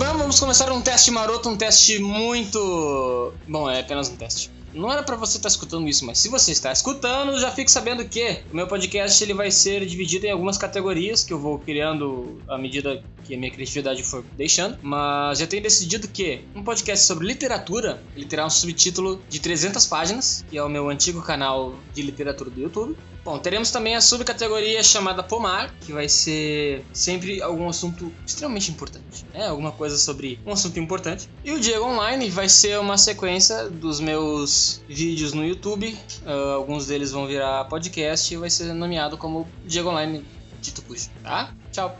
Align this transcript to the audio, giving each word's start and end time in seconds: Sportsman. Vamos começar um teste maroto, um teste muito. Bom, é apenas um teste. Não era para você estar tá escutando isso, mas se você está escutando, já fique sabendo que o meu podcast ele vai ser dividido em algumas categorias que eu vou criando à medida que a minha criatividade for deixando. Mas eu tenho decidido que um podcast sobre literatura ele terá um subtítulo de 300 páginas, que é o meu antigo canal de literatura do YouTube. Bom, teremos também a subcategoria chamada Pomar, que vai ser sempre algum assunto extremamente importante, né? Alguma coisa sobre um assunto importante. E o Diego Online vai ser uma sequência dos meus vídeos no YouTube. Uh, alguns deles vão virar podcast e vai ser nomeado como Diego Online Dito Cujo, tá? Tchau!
Sportsman. 0.00 0.09
Vamos 0.20 0.38
começar 0.38 0.70
um 0.70 0.82
teste 0.82 1.10
maroto, 1.10 1.48
um 1.48 1.56
teste 1.56 1.98
muito. 1.98 3.32
Bom, 3.48 3.70
é 3.70 3.80
apenas 3.80 4.10
um 4.10 4.16
teste. 4.16 4.50
Não 4.72 4.92
era 4.92 5.02
para 5.02 5.16
você 5.16 5.38
estar 5.38 5.48
tá 5.48 5.52
escutando 5.52 5.88
isso, 5.88 6.04
mas 6.04 6.18
se 6.18 6.28
você 6.28 6.52
está 6.52 6.70
escutando, 6.70 7.40
já 7.40 7.50
fique 7.50 7.70
sabendo 7.70 8.04
que 8.04 8.42
o 8.52 8.54
meu 8.54 8.66
podcast 8.66 9.24
ele 9.24 9.34
vai 9.34 9.50
ser 9.50 9.84
dividido 9.86 10.26
em 10.26 10.30
algumas 10.30 10.58
categorias 10.58 11.24
que 11.24 11.32
eu 11.32 11.38
vou 11.38 11.58
criando 11.58 12.38
à 12.46 12.56
medida 12.58 13.02
que 13.24 13.34
a 13.34 13.38
minha 13.38 13.50
criatividade 13.50 14.02
for 14.02 14.22
deixando. 14.36 14.78
Mas 14.82 15.40
eu 15.40 15.46
tenho 15.46 15.62
decidido 15.62 16.06
que 16.06 16.44
um 16.54 16.62
podcast 16.62 17.04
sobre 17.06 17.26
literatura 17.26 18.02
ele 18.14 18.26
terá 18.26 18.44
um 18.44 18.50
subtítulo 18.50 19.20
de 19.28 19.40
300 19.40 19.86
páginas, 19.86 20.44
que 20.48 20.56
é 20.56 20.62
o 20.62 20.68
meu 20.68 20.88
antigo 20.88 21.22
canal 21.22 21.74
de 21.94 22.02
literatura 22.02 22.50
do 22.50 22.60
YouTube. 22.60 22.96
Bom, 23.22 23.38
teremos 23.38 23.70
também 23.70 23.94
a 23.94 24.00
subcategoria 24.00 24.82
chamada 24.82 25.22
Pomar, 25.22 25.74
que 25.80 25.92
vai 25.92 26.08
ser 26.08 26.84
sempre 26.92 27.42
algum 27.42 27.68
assunto 27.68 28.10
extremamente 28.26 28.70
importante, 28.70 29.26
né? 29.34 29.46
Alguma 29.46 29.72
coisa 29.72 29.98
sobre 30.10 30.38
um 30.44 30.52
assunto 30.52 30.78
importante. 30.78 31.28
E 31.44 31.52
o 31.52 31.60
Diego 31.60 31.84
Online 31.84 32.28
vai 32.30 32.48
ser 32.48 32.78
uma 32.78 32.98
sequência 32.98 33.68
dos 33.68 34.00
meus 34.00 34.82
vídeos 34.88 35.32
no 35.32 35.44
YouTube. 35.44 35.96
Uh, 36.24 36.54
alguns 36.54 36.86
deles 36.86 37.12
vão 37.12 37.26
virar 37.26 37.64
podcast 37.64 38.32
e 38.32 38.36
vai 38.36 38.50
ser 38.50 38.72
nomeado 38.74 39.16
como 39.16 39.46
Diego 39.64 39.90
Online 39.90 40.24
Dito 40.60 40.82
Cujo, 40.82 41.08
tá? 41.22 41.54
Tchau! 41.72 41.96